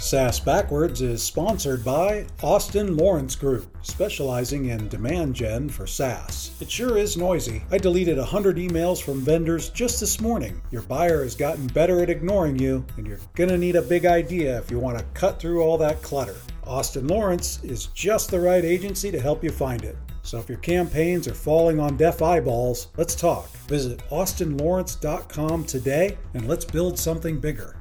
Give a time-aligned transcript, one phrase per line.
[0.00, 6.52] SaaS Backwards is sponsored by Austin Lawrence Group, specializing in demand gen for SaaS.
[6.58, 7.62] It sure is noisy.
[7.70, 10.62] I deleted 100 emails from vendors just this morning.
[10.70, 14.58] Your buyer has gotten better at ignoring you, and you're gonna need a big idea
[14.58, 16.36] if you want to cut through all that clutter.
[16.64, 19.96] Austin Lawrence is just the right agency to help you find it.
[20.22, 23.50] So if your campaigns are falling on deaf eyeballs, let's talk.
[23.68, 27.76] Visit austinlawrence.com today and let's build something bigger.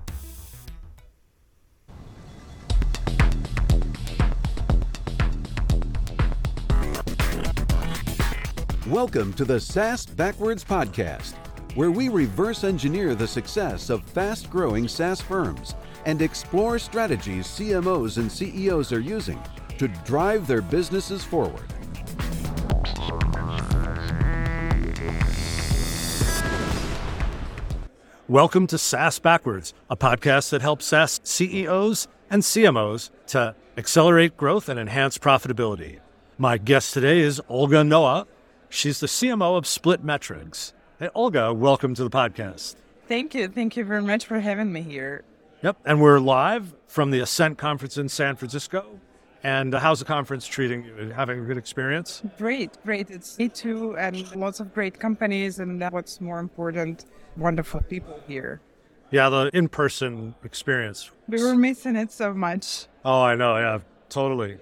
[8.89, 11.35] Welcome to the SaaS Backwards Podcast,
[11.75, 15.75] where we reverse engineer the success of fast growing SaaS firms
[16.07, 19.39] and explore strategies CMOs and CEOs are using
[19.77, 21.71] to drive their businesses forward.
[28.27, 34.67] Welcome to SaaS Backwards, a podcast that helps SaaS CEOs and CMOs to accelerate growth
[34.67, 35.99] and enhance profitability.
[36.39, 38.25] My guest today is Olga Noha.
[38.71, 40.73] She's the CMO of Split Metrics.
[40.99, 42.75] Hey, Olga, welcome to the podcast.
[43.07, 43.47] Thank you.
[43.47, 45.23] Thank you very much for having me here.
[45.63, 45.77] Yep.
[45.85, 48.99] And we're live from the Ascent Conference in San Francisco.
[49.41, 51.09] And uh, how's the conference treating you?
[51.09, 52.21] Having a good experience?
[52.37, 53.09] Great, great.
[53.09, 57.05] It's me too, and lots of great companies, and what's more important,
[57.37, 58.61] wonderful people here.
[59.09, 61.09] Yeah, the in person experience.
[61.27, 62.85] We were missing it so much.
[63.03, 63.57] Oh, I know.
[63.57, 64.59] Yeah, totally.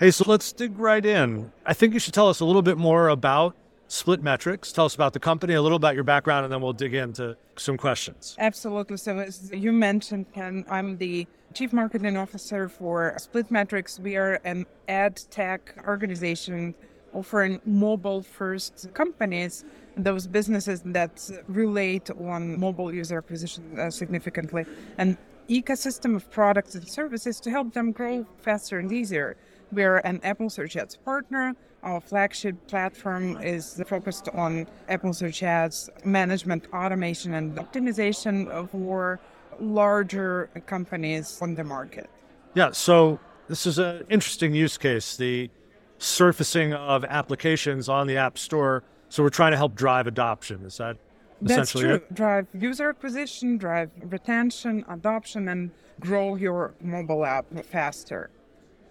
[0.00, 1.50] Hey, so let's dig right in.
[1.66, 3.56] I think you should tell us a little bit more about
[3.88, 4.70] Split Metrics.
[4.70, 7.36] Tell us about the company, a little about your background, and then we'll dig into
[7.56, 8.36] some questions.
[8.38, 8.96] Absolutely.
[8.96, 13.98] So, as you mentioned, Ken, I'm the Chief Marketing Officer for Split Metrics.
[13.98, 16.76] We are an ad tech organization
[17.12, 19.64] offering mobile first companies,
[19.96, 24.64] those businesses that relate on mobile user acquisition uh, significantly,
[24.96, 29.36] an ecosystem of products and services to help them grow faster and easier.
[29.72, 31.54] We're an Apple Search Ads partner.
[31.82, 39.20] Our flagship platform is focused on Apple Search Ads management, automation, and optimization for
[39.60, 42.08] larger companies on the market.
[42.54, 45.50] Yeah, so this is an interesting use case the
[45.98, 48.84] surfacing of applications on the App Store.
[49.08, 50.64] So we're trying to help drive adoption.
[50.64, 50.96] Is that
[51.40, 51.94] That's essentially true.
[51.94, 52.14] it?
[52.14, 58.30] Drive user acquisition, drive retention, adoption, and grow your mobile app faster.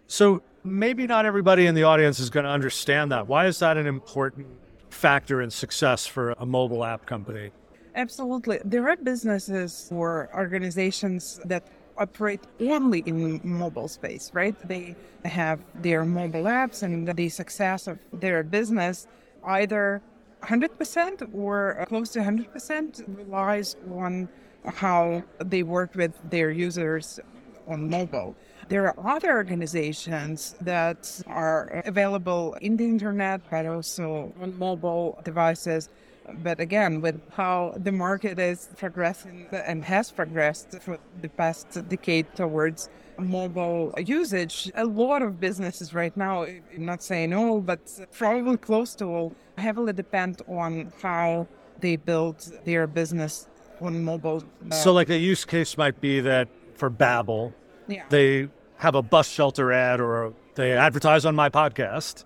[0.07, 3.27] So maybe not everybody in the audience is going to understand that.
[3.27, 4.47] Why is that an important
[4.89, 7.51] factor in success for a mobile app company?
[7.95, 8.59] Absolutely.
[8.63, 11.67] There are businesses or organizations that
[11.97, 14.55] operate only in mobile space, right?
[14.67, 14.95] They
[15.25, 19.07] have their mobile apps and the success of their business
[19.43, 20.01] either
[20.43, 24.29] 100% or close to 100% relies on
[24.65, 27.19] how they work with their users
[27.67, 28.35] on mobile.
[28.69, 35.89] There are other organizations that are available in the internet, but also on mobile devices.
[36.43, 42.35] But again, with how the market is progressing and has progressed for the past decade
[42.35, 47.79] towards mobile usage, a lot of businesses right now, I'm not saying all, but
[48.11, 51.47] probably close to all, heavily depend on how
[51.79, 53.47] they build their business
[53.79, 54.43] on mobile.
[54.71, 57.53] So, like a use case might be that for Babbel,
[57.87, 58.03] yeah.
[58.09, 62.25] they have a bus shelter ad or they advertise on my podcast,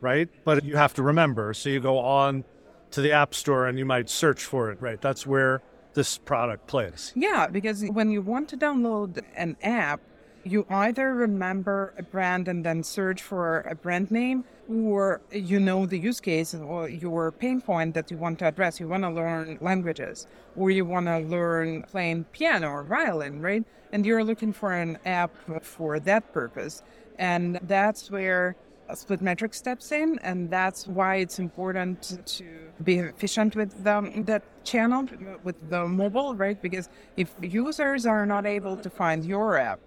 [0.00, 0.28] right?
[0.44, 1.54] But you have to remember.
[1.54, 2.44] So you go on
[2.92, 5.00] to the App Store and you might search for it, right?
[5.00, 5.62] That's where
[5.94, 7.12] this product plays.
[7.14, 10.00] Yeah, because when you want to download an app,
[10.44, 15.84] you either remember a brand and then search for a brand name, or you know
[15.84, 18.78] the use case or your pain point that you want to address.
[18.78, 20.26] You want to learn languages,
[20.56, 23.64] or you want to learn playing piano or violin, right?
[23.92, 26.82] And you're looking for an app for that purpose.
[27.18, 28.56] And that's where
[28.94, 32.44] Split Metric steps in, and that's why it's important to
[32.82, 35.06] be efficient with the, that channel,
[35.44, 36.60] with the mobile, right?
[36.60, 39.80] Because if users are not able to find your app,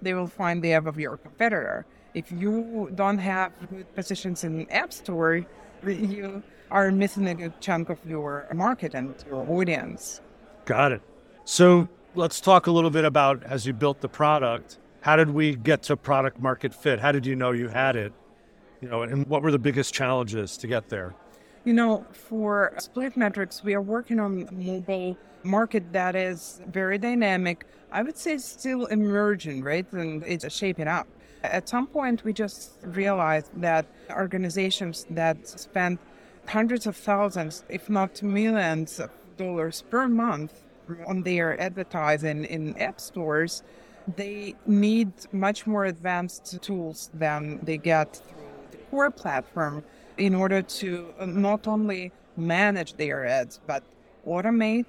[0.00, 1.86] they will find the app of your competitor.
[2.16, 5.44] If you don't have good positions in App Store,
[5.86, 10.22] you are missing a good chunk of your market and your audience.
[10.64, 11.02] Got it.
[11.44, 14.78] So let's talk a little bit about as you built the product.
[15.02, 17.00] How did we get to product market fit?
[17.00, 18.14] How did you know you had it?
[18.80, 21.14] You know, and what were the biggest challenges to get there?
[21.66, 26.96] You know, for Split Metrics, we are working on a mobile market that is very
[26.96, 27.66] dynamic.
[27.92, 29.86] I would say still emerging, right?
[29.92, 31.06] And it's shaping up.
[31.52, 35.98] At some point, we just realized that organizations that spend
[36.46, 40.52] hundreds of thousands, if not millions of dollars per month
[41.06, 43.62] on their advertising in app stores
[44.14, 49.82] they need much more advanced tools than they get through the core platform
[50.16, 53.82] in order to not only manage their ads, but
[54.26, 54.86] automate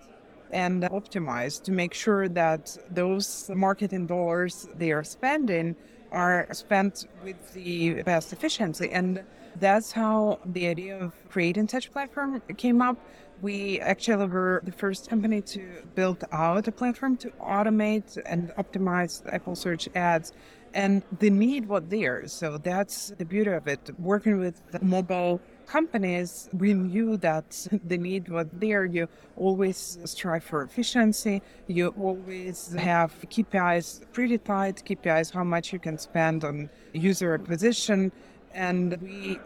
[0.52, 5.76] and optimize to make sure that those marketing dollars they are spending
[6.12, 8.90] are spent with the best efficiency.
[8.92, 9.24] And
[9.60, 12.98] that's how the idea of creating such platform came up.
[13.42, 19.22] We actually were the first company to build out a platform to automate and optimize
[19.32, 20.34] Apple search ads.
[20.74, 22.28] And the need was there.
[22.28, 23.90] So that's the beauty of it.
[24.00, 28.86] Working with mobile companies, we knew that the need was there.
[28.86, 31.42] You always strive for efficiency.
[31.68, 38.12] You always have KPIs pretty tight, KPIs how much you can spend on user acquisition.
[38.54, 39.40] And we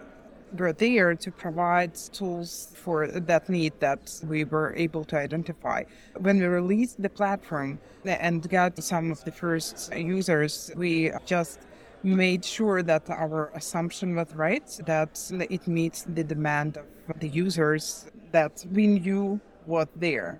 [0.57, 5.83] were there to provide tools for that need that we were able to identify.
[6.19, 11.59] When we released the platform and got some of the first users, we just
[12.03, 18.09] made sure that our assumption was right, that it meets the demand of the users,
[18.31, 20.39] that we knew what there.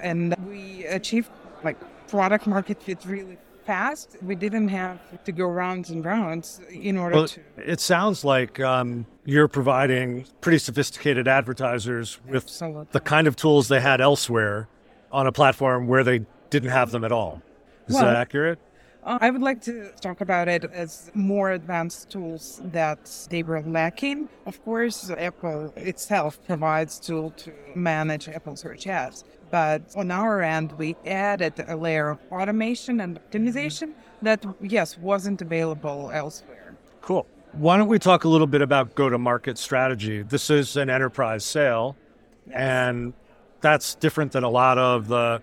[0.00, 1.30] And we achieved
[1.62, 1.76] like
[2.08, 4.16] product market fit really fast.
[4.22, 7.40] We didn't have to go rounds and rounds in order well, to.
[7.56, 12.86] It sounds like um, you're providing pretty sophisticated advertisers with Absolutely.
[12.92, 14.68] the kind of tools they had elsewhere
[15.12, 17.42] on a platform where they didn't have them at all.
[17.86, 18.58] Is well, that accurate?
[19.04, 23.60] Uh, I would like to talk about it as more advanced tools that they were
[23.62, 24.28] lacking.
[24.46, 29.24] Of course, Apple itself provides tool to manage Apple Search Ads.
[29.50, 35.42] But on our end, we added a layer of automation and optimization that, yes, wasn't
[35.42, 36.76] available elsewhere.
[37.00, 37.26] Cool.
[37.52, 40.22] Why don't we talk a little bit about go to market strategy?
[40.22, 41.96] This is an enterprise sale,
[42.46, 42.56] yes.
[42.56, 43.12] and
[43.60, 45.42] that's different than a lot of the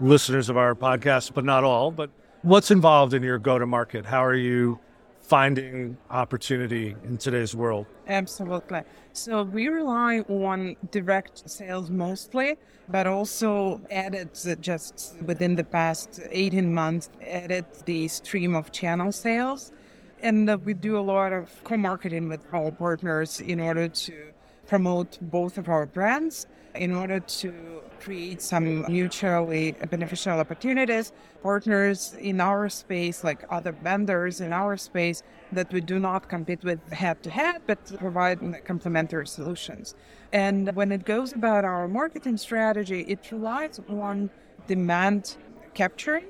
[0.00, 1.92] listeners of our podcast, but not all.
[1.92, 2.10] But
[2.44, 4.04] what's involved in your go to market?
[4.04, 4.78] How are you
[5.20, 7.86] finding opportunity in today's world?
[8.06, 8.82] Absolutely.
[9.14, 12.56] So we rely on direct sales mostly,
[12.88, 14.28] but also added
[14.60, 19.72] just within the past 18 months, added the stream of channel sales.
[20.20, 24.33] And uh, we do a lot of co marketing with our partners in order to
[24.66, 31.12] promote both of our brands in order to create some mutually beneficial opportunities,
[31.42, 35.22] partners in our space, like other vendors in our space,
[35.52, 39.94] that we do not compete with head to head, but provide complementary solutions.
[40.32, 44.30] And when it goes about our marketing strategy, it relies on
[44.66, 45.36] demand
[45.74, 46.26] capturing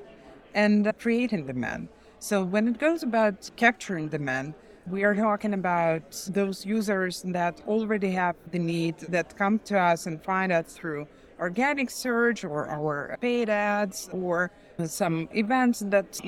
[0.54, 1.88] and creating demand.
[2.18, 4.54] So when it goes about capturing demand,
[4.86, 10.06] we are talking about those users that already have the need that come to us
[10.06, 11.06] and find us through
[11.40, 14.50] organic search or our paid ads or
[14.86, 16.20] some events that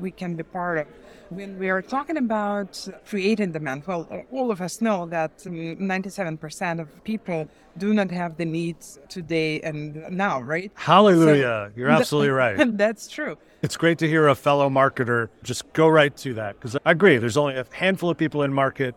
[0.00, 0.86] we can be part of.
[1.30, 6.80] When we are talking about creating demand, well, all of us know that um, 97%
[6.80, 7.48] of people
[7.78, 10.70] do not have the needs today and now, right?
[10.74, 11.70] Hallelujah.
[11.72, 12.76] So, You're absolutely right.
[12.76, 13.38] That's true.
[13.62, 17.16] It's great to hear a fellow marketer just go right to that because I agree.
[17.16, 18.94] There's only a handful of people in market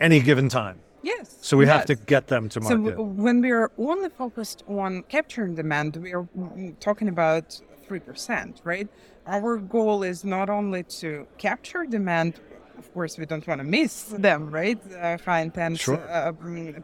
[0.00, 0.80] any given time.
[1.02, 1.36] Yes.
[1.40, 1.76] So we yes.
[1.76, 2.96] have to get them to market.
[2.96, 8.60] So when we are only focused on capturing demand, we are mm, talking about 3%,
[8.64, 8.88] right?
[9.26, 12.40] Our goal is not only to capture demand,
[12.78, 14.78] of course, we don't want to miss them, right?
[14.92, 16.00] Uh, high intent sure.
[16.10, 16.32] uh,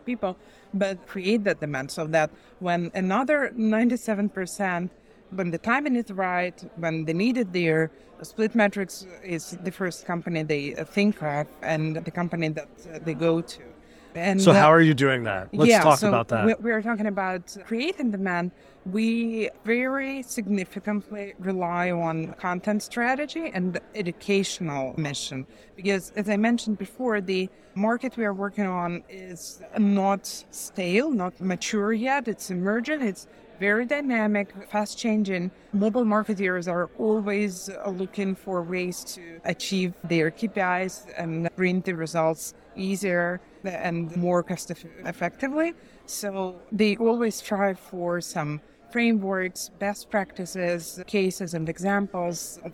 [0.06, 0.36] people,
[0.72, 4.90] but create that demand so that when another 97%
[5.34, 7.90] when the timing is right, when the need is there,
[8.22, 13.40] Split Splitmetrics is the first company they think of and the company that they go
[13.40, 13.71] to.
[14.14, 15.48] And so, how are you doing that?
[15.52, 16.62] Let's yeah, talk so about that.
[16.62, 18.50] We are talking about creating demand.
[18.84, 27.20] We very significantly rely on content strategy and educational mission because, as I mentioned before,
[27.20, 32.28] the market we are working on is not stale, not mature yet.
[32.28, 33.02] It's emergent.
[33.02, 33.28] It's
[33.60, 35.50] very dynamic, fast changing.
[35.72, 42.54] Mobile marketers are always looking for ways to achieve their KPIs and bring the results
[42.74, 45.74] easier and more cost effectively.
[46.06, 52.72] So they always strive for some frameworks, best practices, cases, and examples of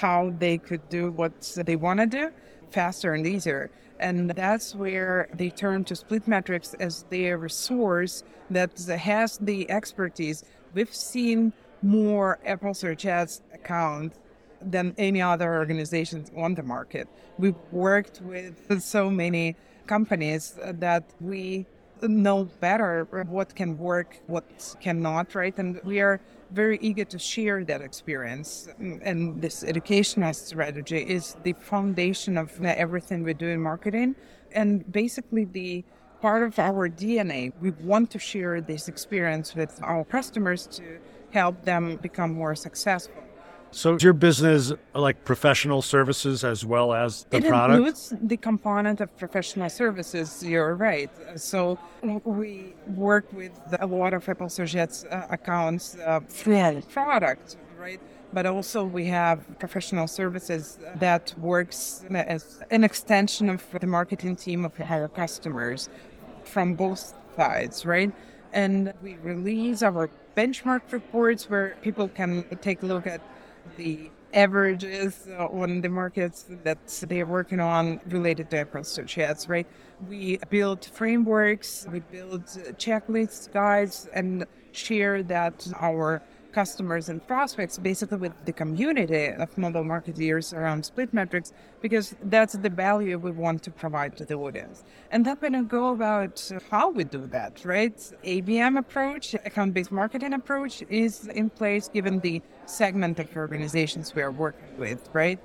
[0.00, 2.30] how they could do what they want to do
[2.70, 3.70] faster and easier.
[4.00, 10.44] And that's where they turn to Split Metrics as their resource that has the expertise.
[10.72, 11.52] We've seen
[11.82, 14.18] more Apple Search Ads accounts
[14.60, 17.08] than any other organizations on the market.
[17.38, 19.56] We've worked with so many
[19.88, 21.66] companies that we
[22.00, 24.44] know better what can work, what
[24.80, 25.58] cannot, right?
[25.58, 26.20] And we are
[26.52, 28.68] very eager to share that experience.
[28.78, 34.14] And this educational strategy is the foundation of everything we do in marketing.
[34.52, 35.84] And basically, the
[36.22, 40.98] part of our DNA, we want to share this experience with our customers to
[41.30, 43.22] help them become more successful.
[43.70, 47.76] So is your business like professional services as well as the it product?
[47.76, 50.42] includes the component of professional services.
[50.42, 51.10] You're right.
[51.36, 51.78] So
[52.24, 58.00] we work with a lot of Apple Search Ads uh, accounts uh, through product, right?
[58.32, 64.64] But also we have professional services that works as an extension of the marketing team
[64.64, 65.88] of our customers
[66.44, 68.12] from both sides, right?
[68.52, 73.20] And we release our benchmark reports where people can take a look at
[73.76, 79.66] the averages on the markets that they're working on related to Apple search ads, right?
[80.08, 86.22] We build frameworks, we build checklists, guides, and share that our
[86.62, 91.52] customers and prospects, basically with the community of mobile marketeers around split metrics,
[91.84, 94.76] because that's the value we want to provide to the audience.
[95.12, 96.36] And then when I go about
[96.68, 97.96] how we do that, right?
[98.24, 100.74] ABM approach, account-based marketing approach
[101.04, 105.38] is in place given the segment of organizations we are working with, right?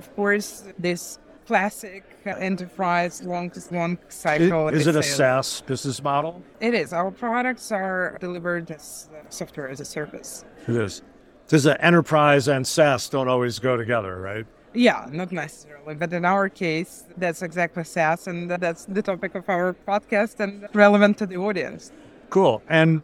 [0.00, 4.68] Of course, this classic enterprise long long cycle.
[4.68, 6.42] Is it a SaaS business model?
[6.60, 6.92] It is.
[6.92, 10.44] Our products are delivered as software as a service.
[10.68, 11.02] It is.
[11.46, 14.46] Because the enterprise and SaaS don't always go together, right?
[14.74, 15.94] Yeah, not necessarily.
[15.94, 20.66] But in our case, that's exactly SaaS, and that's the topic of our podcast and
[20.72, 21.92] relevant to the audience.
[22.30, 22.62] Cool.
[22.68, 23.02] And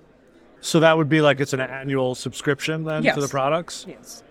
[0.61, 3.15] so that would be like it's an annual subscription then yes.
[3.17, 3.85] to the products?
[3.87, 4.23] Yes.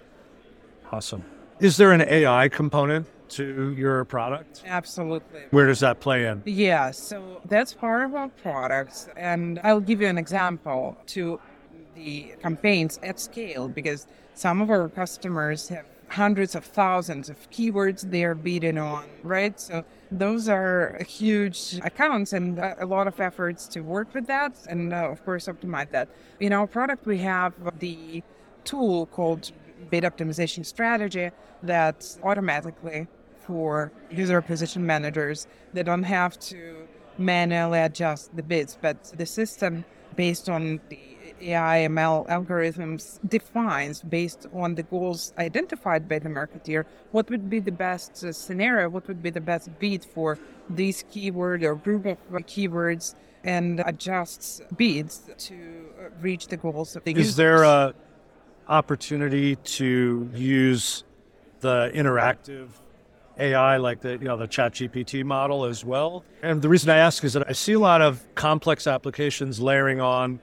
[0.92, 1.24] Awesome.
[1.60, 4.64] Is there an AI component to your product?
[4.66, 5.42] Absolutely.
[5.52, 6.44] Where does that play in?
[6.46, 9.10] Yeah, so that's part of our products.
[9.16, 11.40] And I'll give you an example to
[11.96, 18.10] the campaigns at scale because some of our customers have hundreds of thousands of keywords
[18.10, 19.60] they're bidding on, right?
[19.60, 24.94] So those are huge accounts and a lot of efforts to work with that and,
[24.94, 26.08] uh, of course, optimize that.
[26.40, 28.24] In our product, we have the
[28.64, 29.52] tool called
[29.90, 31.32] bid optimization strategy
[31.64, 33.08] that automatically
[33.48, 35.48] for user acquisition managers.
[35.74, 36.88] They don't have to
[37.18, 39.86] manually adjust the bids, but the system,
[40.16, 41.00] based on the
[41.42, 47.60] AI ML algorithms, defines based on the goals identified by the marketeer what would be
[47.60, 50.38] the best scenario, what would be the best bid for
[50.70, 55.56] this keyword or group of keywords, and adjusts bids to
[56.22, 57.36] reach the goals of the Is users.
[57.36, 57.94] there a
[58.68, 61.04] opportunity to use
[61.62, 62.70] the interactive
[63.40, 66.24] AI like the you know the Chat GPT model as well.
[66.42, 70.02] And the reason I ask is that I see a lot of complex applications layering
[70.02, 70.40] on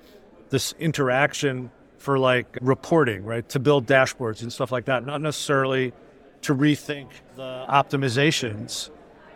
[0.50, 3.48] this interaction for like reporting, right?
[3.48, 5.92] To build dashboards and stuff like that, not necessarily
[6.42, 8.90] to rethink the optimizations,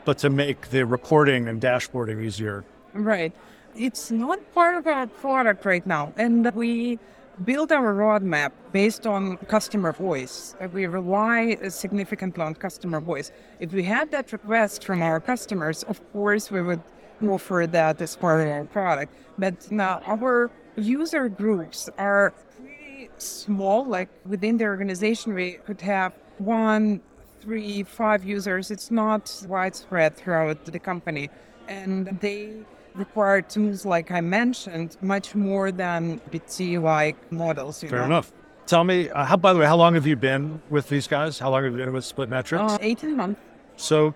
[0.04, 2.64] but to make the reporting and dashboarding easier.
[2.92, 3.32] Right.
[3.74, 6.12] It's not part of our product right now.
[6.16, 6.98] And we
[7.44, 10.56] build our roadmap based on customer voice.
[10.72, 13.30] We rely significantly on customer voice.
[13.60, 16.82] If we had that request from our customers, of course, we would
[17.22, 19.14] offer that as part of our product.
[19.38, 23.84] But now our user groups are pretty small.
[23.84, 27.00] Like within the organization, we could have one,
[27.40, 28.70] three, five users.
[28.70, 31.30] It's not widespread throughout the company.
[31.68, 32.64] And they
[32.94, 37.80] require tools like I mentioned much more than GPT like models.
[37.80, 38.04] Fair know?
[38.04, 38.32] enough.
[38.66, 41.38] Tell me, uh, how, by the way, how long have you been with these guys?
[41.38, 42.72] How long have you been with Split Metrics?
[42.74, 43.40] Uh, 18 months.
[43.76, 44.14] So,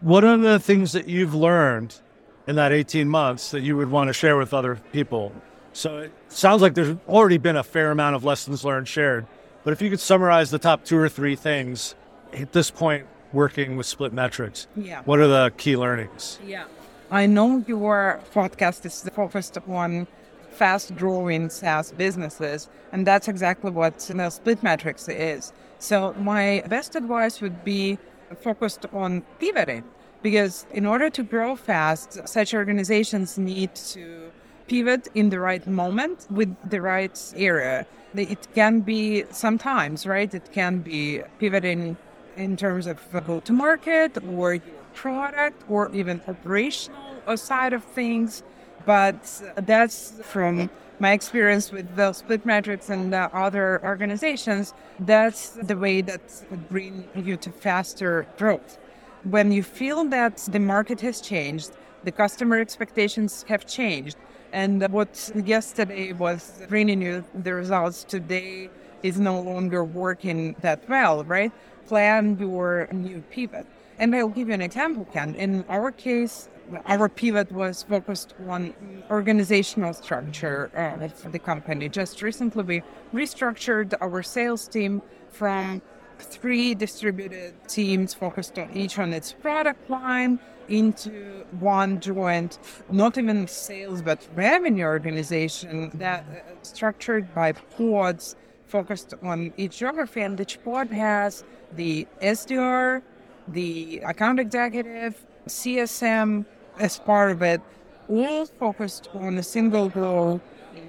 [0.00, 2.00] what are the things that you've learned
[2.46, 5.32] in that 18 months that you would want to share with other people?
[5.74, 9.26] So, it sounds like there's already been a fair amount of lessons learned shared.
[9.64, 11.94] But if you could summarize the top two or three things
[12.32, 15.02] at this point working with Split Metrics, Yeah.
[15.04, 16.38] what are the key learnings?
[16.46, 16.64] Yeah.
[17.12, 20.06] I know your podcast is focused on
[20.50, 25.52] fast growing SaaS businesses, and that's exactly what know, Split Metrics is.
[25.80, 27.98] So, my best advice would be
[28.40, 29.82] focused on pivoting
[30.22, 34.30] because in order to grow fast, such organizations need to
[34.68, 37.86] pivot in the right moment with the right area.
[38.14, 40.32] It can be sometimes, right?
[40.32, 41.96] It can be pivoting
[42.36, 44.60] in terms of go to market or
[44.94, 48.42] product or even operational side of things.
[48.86, 54.74] But that's from my experience with the split metrics and uh, other organizations.
[54.98, 56.20] That's the way that
[56.68, 58.78] bring you to faster growth.
[59.24, 61.72] When you feel that the market has changed,
[62.04, 64.16] the customer expectations have changed,
[64.52, 68.70] And what yesterday was bringing you the results today
[69.02, 71.52] is no longer working that well, right?
[71.86, 73.66] Plan your new pivot.
[74.00, 75.34] And I'll give you an example, Ken.
[75.34, 76.48] In our case,
[76.86, 78.72] our pivot was focused on
[79.10, 81.86] organizational structure uh, of the company.
[81.90, 85.82] Just recently, we restructured our sales team from
[86.18, 92.58] three distributed teams focused on each on its product line into one joint,
[92.90, 98.34] not even sales, but revenue organization that uh, structured by pods
[98.66, 100.22] focused on each geography.
[100.22, 103.02] And each pod has the SDR,
[103.48, 105.14] the account executive,
[105.46, 106.44] CSM
[106.78, 107.60] as part of it,
[108.08, 110.40] all focused on a single goal,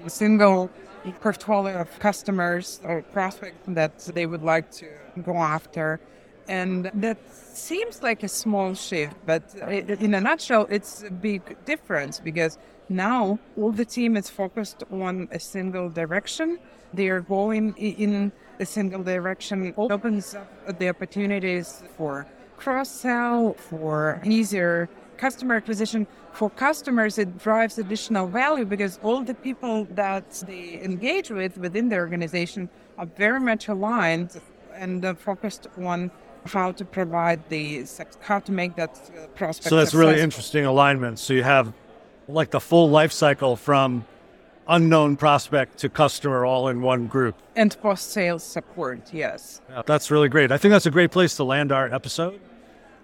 [0.04, 0.70] a single
[1.20, 4.86] portfolio of customers or prospects that they would like to
[5.24, 6.00] go after.
[6.48, 12.18] And that seems like a small shift, but in a nutshell, it's a big difference
[12.18, 16.58] because now all the team is focused on a single direction.
[16.92, 19.72] They are going in a single direction.
[19.76, 22.26] Opens up the opportunities for
[22.62, 26.06] cross sell, for easier customer acquisition.
[26.32, 31.88] For customers, it drives additional value because all the people that they engage with within
[31.88, 34.40] the organization are very much aligned
[34.74, 36.10] and focused on
[36.46, 37.84] how to provide the
[38.20, 39.68] how to make that uh, prospect.
[39.68, 40.00] So that's successful.
[40.00, 41.18] really interesting alignment.
[41.18, 41.72] So you have
[42.28, 44.04] like the full life cycle from
[44.68, 47.34] unknown prospect to customer all in one group.
[47.56, 49.60] And post sales support, yes.
[49.68, 50.50] Yeah, that's really great.
[50.52, 52.40] I think that's a great place to land our episode.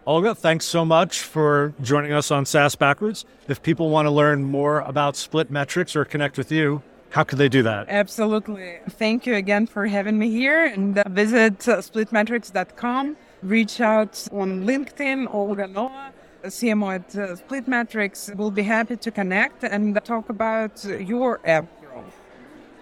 [0.08, 3.26] Olga, thanks so much for joining us on SaaS Backwards.
[3.46, 7.36] If people want to learn more about Split Metrics or connect with you, how could
[7.36, 7.90] they do that?
[7.90, 8.78] Absolutely.
[8.88, 13.18] Thank you again for having me here and uh, visit uh, splitmetrics.com.
[13.42, 16.12] Reach out on LinkedIn, Olga Noha,
[16.42, 18.34] CMO at uh, Splitmetrics.
[18.34, 22.18] We'll be happy to connect and talk about your app growth.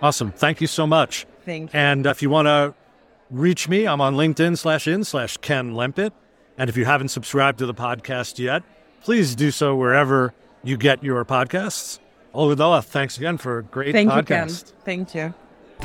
[0.01, 0.31] Awesome.
[0.31, 1.27] Thank you so much.
[1.45, 1.77] Thank you.
[1.81, 2.73] And if you want to
[3.33, 6.13] reach me, I'm on LinkedIn slash in slash Ken Lempit.
[6.59, 8.63] And if you haven't subscribed to the podcast yet,
[9.03, 11.99] please do so wherever you get your podcasts.
[12.35, 14.21] Olga, thanks again for a great Thank podcast.
[14.21, 14.49] you, Ken.
[14.85, 15.35] Thank you.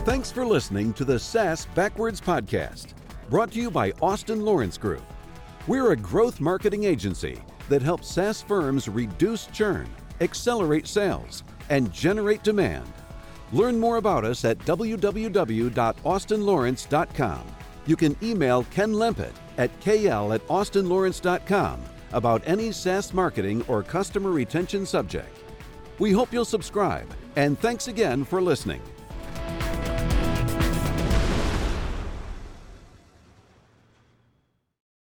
[0.03, 2.87] Thanks for listening to the SaaS Backwards Podcast,
[3.29, 5.03] brought to you by Austin Lawrence Group.
[5.67, 9.87] We're a growth marketing agency that helps SaaS firms reduce churn,
[10.19, 12.91] accelerate sales, and generate demand.
[13.53, 17.43] Learn more about us at www.austinlawrence.com.
[17.85, 21.81] You can email Ken Lempit at kl at austinlawrence.com
[22.13, 25.37] about any SaaS marketing or customer retention subject.
[25.99, 28.81] We hope you'll subscribe, and thanks again for listening.